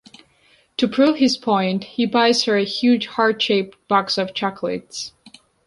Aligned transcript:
To 0.77 0.87
prove 0.87 1.17
his 1.17 1.37
point, 1.37 1.83
he 1.83 2.07
buys 2.07 2.45
her 2.45 2.57
a 2.57 2.63
huge 2.63 3.05
heart-shaped 3.05 3.87
box 3.87 4.17
of 4.17 4.33
chocolates. 4.33 5.11